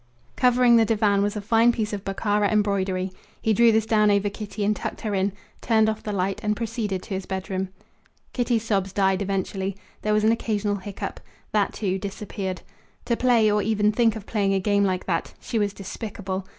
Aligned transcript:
Covering 0.35 0.77
the 0.77 0.83
divan 0.83 1.21
was 1.21 1.35
a 1.35 1.41
fine 1.41 1.71
piece 1.71 1.93
of 1.93 2.03
Bokhara 2.03 2.51
embroidery. 2.51 3.11
He 3.39 3.53
drew 3.53 3.71
this 3.71 3.85
down 3.85 4.09
over 4.09 4.31
Kitty 4.31 4.65
and 4.65 4.75
tucked 4.75 5.01
her 5.01 5.13
in, 5.13 5.31
turned 5.61 5.87
off 5.87 6.01
the 6.01 6.11
light, 6.11 6.39
and 6.43 6.55
proceeded 6.57 7.03
to 7.03 7.13
his 7.13 7.27
bedroom. 7.27 7.69
Kitty's 8.33 8.63
sobs 8.63 8.93
died 8.93 9.21
eventually. 9.21 9.77
There 10.01 10.11
was 10.13 10.23
an 10.23 10.31
occasional 10.31 10.77
hiccup. 10.77 11.19
That, 11.51 11.71
too, 11.73 11.99
disappeared. 11.99 12.63
To 13.05 13.15
play 13.15 13.51
or 13.51 13.61
even 13.61 13.91
think 13.91 14.15
of 14.15 14.25
playing 14.25 14.55
a 14.55 14.59
game 14.59 14.83
like 14.85 15.05
that! 15.05 15.35
She 15.39 15.59
was 15.59 15.71
despicable. 15.71 16.47